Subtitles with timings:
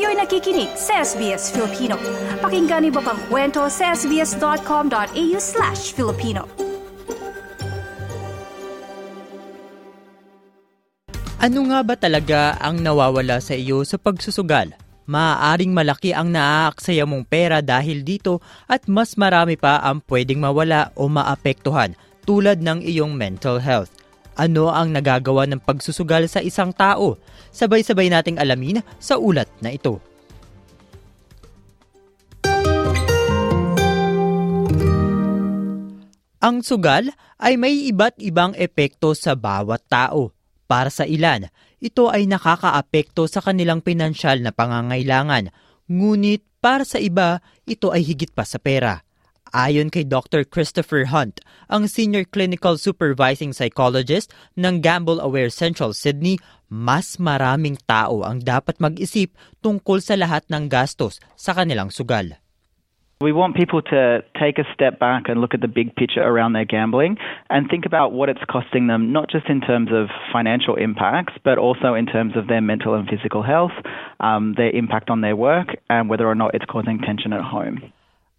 [0.00, 2.00] Kayo'y nakikinig sa SBS Filipino.
[2.40, 6.48] Pakinggan niyo pa ang kwento sa sbs.com.au slash Filipino.
[11.36, 14.72] Ano nga ba talaga ang nawawala sa iyo sa pagsusugal?
[15.04, 18.40] Maaaring malaki ang naaaksaya mong pera dahil dito
[18.72, 21.92] at mas marami pa ang pwedeng mawala o maapektuhan
[22.24, 23.99] tulad ng iyong mental health.
[24.38, 27.18] Ano ang nagagawa ng pagsusugal sa isang tao?
[27.50, 29.98] Sabay-sabay nating alamin sa ulat na ito.
[36.40, 40.32] Ang sugal ay may iba't ibang epekto sa bawat tao.
[40.64, 45.52] Para sa ilan, ito ay nakakaapekto sa kanilang pinansyal na pangangailangan.
[45.90, 49.04] Ngunit para sa iba, ito ay higit pa sa pera.
[49.50, 50.46] Ayon kay Dr.
[50.46, 56.38] Christopher Hunt, ang Senior Clinical Supervising Psychologist ng Gamble Aware Central Sydney,
[56.70, 62.38] mas maraming tao ang dapat mag-isip tungkol sa lahat ng gastos sa kanilang sugal.
[63.20, 66.54] We want people to take a step back and look at the big picture around
[66.54, 67.18] their gambling
[67.50, 71.58] and think about what it's costing them, not just in terms of financial impacts, but
[71.58, 73.74] also in terms of their mental and physical health,
[74.24, 77.92] um, their impact on their work, and whether or not it's causing tension at home.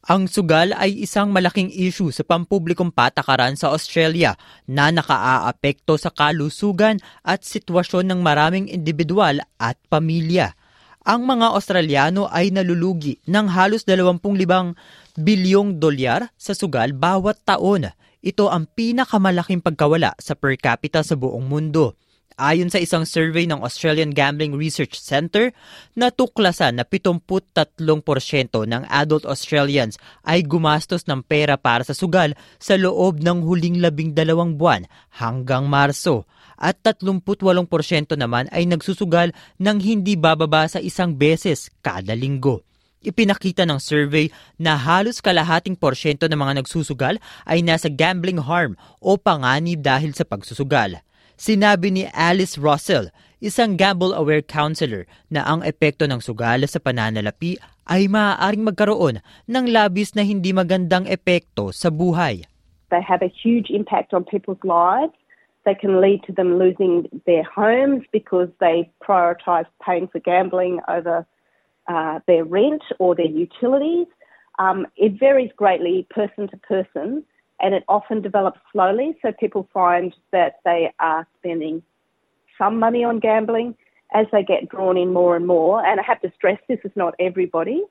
[0.10, 4.34] Ang sugal ay isang malaking issue sa pampublikong patakaran sa Australia
[4.66, 10.58] na nakaaapekto sa kalusugan at sitwasyon ng maraming individual at pamilya.
[11.06, 17.94] Ang mga Australiano ay nalulugi ng halos 25 bilyong dolyar sa sugal bawat taon.
[18.26, 21.94] Ito ang pinakamalaking pagkawala sa per capita sa buong mundo.
[22.42, 25.54] Ayon sa isang survey ng Australian Gambling Research Center,
[25.94, 27.22] natuklasan na 73%
[28.66, 34.18] ng adult Australians ay gumastos ng pera para sa sugal sa loob ng huling labing
[34.18, 34.90] dalawang buwan
[35.22, 36.26] hanggang Marso
[36.58, 37.22] at 38%
[38.18, 39.30] naman ay nagsusugal
[39.62, 42.66] ng hindi bababa sa isang beses kada linggo.
[43.06, 49.14] Ipinakita ng survey na halos kalahating porsyento ng mga nagsusugal ay nasa gambling harm o
[49.14, 51.06] panganib dahil sa pagsusugal.
[51.42, 53.10] Sinabi ni Alice Russell,
[53.42, 57.58] isang gamble-aware counselor, na ang epekto ng sugal sa pananalapi
[57.90, 62.46] ay maaaring magkaroon ng labis na hindi magandang epekto sa buhay.
[62.94, 65.18] They have a huge impact on people's lives.
[65.66, 71.26] They can lead to them losing their homes because they prioritize paying for gambling over
[71.90, 74.06] uh, their rent or their utilities.
[74.62, 77.26] Um, it varies greatly person to person,
[77.62, 79.18] and it often develops slowly.
[79.22, 81.84] So people find that they are spending
[82.58, 83.76] some money on gambling
[84.14, 85.86] as they get drawn in more and more.
[85.86, 87.84] And I have to stress this is not everybody,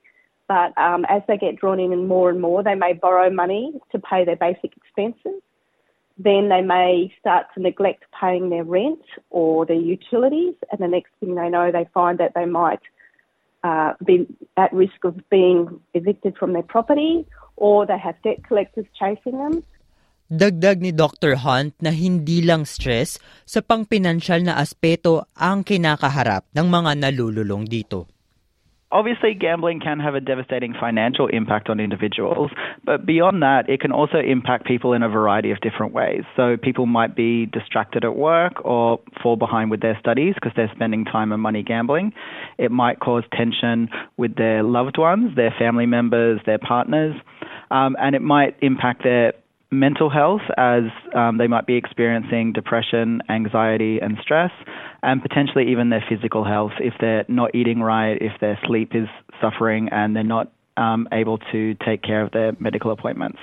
[0.49, 3.99] but um, as they get drawn in more and more, they may borrow money to
[3.99, 5.41] pay their basic expenses.
[6.19, 9.01] Then they may start to neglect paying their rent
[9.31, 12.81] or their utilities, and the next thing they know, they find that they might
[13.65, 14.27] uh, be
[14.57, 17.27] at risk of being evicted from their property
[17.61, 19.63] or they have debt collectors chasing them.
[20.31, 21.43] Dagdag ni Dr.
[21.43, 28.07] Hunt na hindi lang stress sa pangpinansyal na aspeto ang kinakaharap ng mga nalululong dito.
[28.93, 32.51] Obviously, gambling can have a devastating financial impact on individuals,
[32.83, 36.23] but beyond that, it can also impact people in a variety of different ways.
[36.35, 40.71] So, people might be distracted at work or fall behind with their studies because they're
[40.75, 42.13] spending time and money gambling.
[42.59, 47.15] It might cause tension with their loved ones, their family members, their partners,
[47.71, 49.33] um, and it might impact their
[49.71, 54.51] mental health as um, they might be experiencing depression, anxiety, and stress,
[55.03, 59.07] and potentially even their physical health if they're not eating right, if their sleep is
[59.41, 63.39] suffering, and they're not um, able to take care of their medical appointments.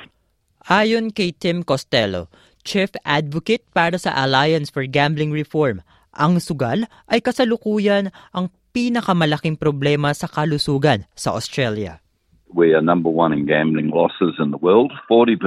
[0.67, 2.27] Ayon kay Tim Costello,
[2.67, 5.79] Chief Advocate para sa Alliance for Gambling Reform,
[6.11, 12.03] ang sugal ay kasalukuyan ang pinakamalaking problema sa kalusugan sa Australia.
[12.53, 15.37] We are number one in gambling losses in the world, 40%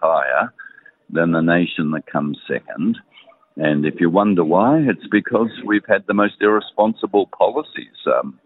[0.00, 0.52] higher
[1.08, 2.98] than the nation that comes second.
[3.56, 7.96] And if you wonder why, it's because we've had the most irresponsible policies.
[8.06, 8.38] Um,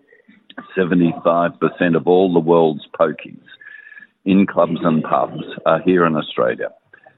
[0.76, 3.42] 75% of all the world's pokies
[4.24, 6.70] in clubs and pubs are here in Australia.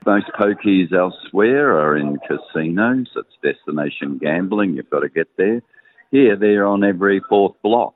[0.05, 3.09] Most pokies elsewhere are in casinos.
[3.17, 4.75] It's destination gambling.
[4.75, 5.63] You've got to get there.
[6.11, 7.95] Here, they're on every fourth block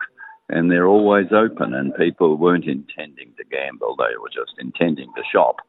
[0.51, 5.23] and they're always open, and people weren't intending to gamble; they were just intending to
[5.31, 5.63] shop.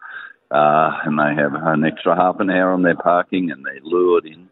[0.51, 4.27] Uh, and they have an extra half an hour on their parking, and they're lured
[4.27, 4.51] in.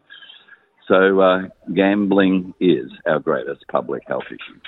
[0.88, 4.58] So, uh, gambling is our greatest public health issue.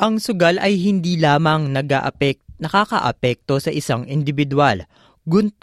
[0.00, 4.84] Ang sugal ay hindi lamang nag-aapek, nakakaapekto sa isang individual,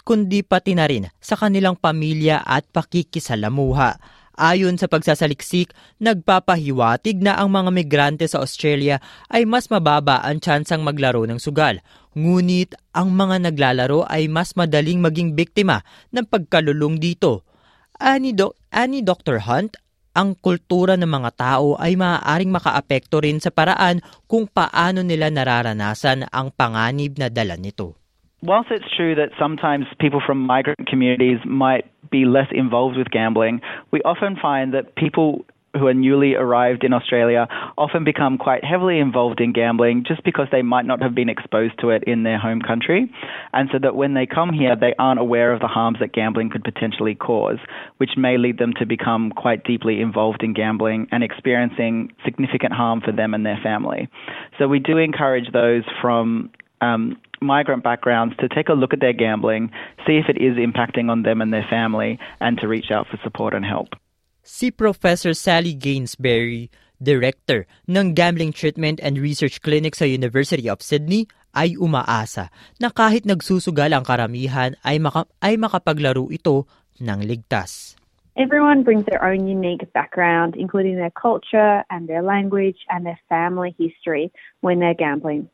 [0.05, 3.97] kundi pati na rin sa kanilang pamilya at pakikisalamuha.
[4.37, 9.01] Ayon sa pagsasaliksik, nagpapahiwatig na ang mga migrante sa Australia
[9.33, 11.81] ay mas mababa ang tsansang maglaro ng sugal.
[12.13, 15.81] Ngunit ang mga naglalaro ay mas madaling maging biktima
[16.13, 17.49] ng pagkalulong dito.
[17.97, 19.41] Ani, Do- ani Dr.
[19.41, 19.73] Hunt,
[20.13, 26.29] ang kultura ng mga tao ay maaaring makaapekto rin sa paraan kung paano nila nararanasan
[26.29, 27.97] ang panganib na dala nito.
[28.45, 33.61] Whilst it's true that sometimes people from migrant communities might be less involved with gambling,
[33.91, 35.45] we often find that people
[35.77, 40.47] who are newly arrived in Australia often become quite heavily involved in gambling just because
[40.51, 43.11] they might not have been exposed to it in their home country.
[43.53, 46.49] And so that when they come here, they aren't aware of the harms that gambling
[46.49, 47.59] could potentially cause,
[47.97, 53.01] which may lead them to become quite deeply involved in gambling and experiencing significant harm
[53.01, 54.09] for them and their family.
[54.57, 56.49] So we do encourage those from
[56.81, 59.71] um, migrant backgrounds to take a look at their gambling,
[60.05, 63.17] see if it is impacting on them and their family, and to reach out for
[63.23, 63.95] support and help.
[64.43, 71.29] Si Professor Sally Gainsbury, Director ng Gambling Treatment and Research Clinic sa University of Sydney,
[71.53, 76.65] ay umaasa na kahit nagsusugal ang karamihan ay, maka- ay makapaglaro ito
[77.01, 77.97] ng ligtas.
[78.37, 83.73] Everyone brings their own unique background, including their culture and their language and their family
[83.81, 84.29] history
[84.61, 85.49] when they're gambling.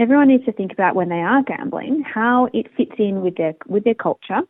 [0.00, 3.54] Everyone needs to think about when they are gambling how it fits in with their
[3.66, 4.40] with their culture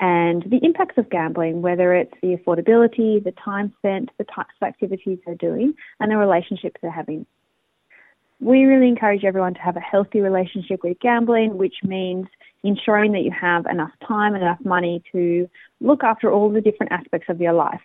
[0.00, 4.66] and the impacts of gambling, whether it's the affordability, the time spent, the types of
[4.66, 7.24] activities they're doing, and the relationships they're having.
[8.38, 12.26] We really encourage everyone to have a healthy relationship with gambling, which means
[12.62, 15.48] ensuring that you have enough time and enough money to
[15.80, 17.80] look after all the different aspects of your life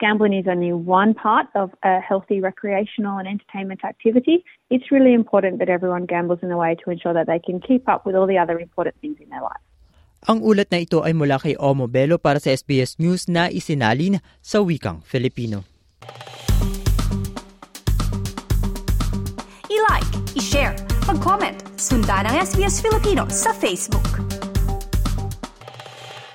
[0.00, 4.42] gambling is only one part of a healthy recreational and entertainment activity.
[4.72, 7.86] It's really important that everyone gambles in a way to ensure that they can keep
[7.86, 9.62] up with all the other important things in their life.
[10.28, 14.20] Ang ulat na ito ay mula kay Omo Bello para sa SBS News na isinalin
[14.44, 15.64] sa wikang Filipino.
[19.72, 20.76] I-like, i-share,
[21.08, 24.29] mag-comment, sundan ang SBS Filipino sa Facebook.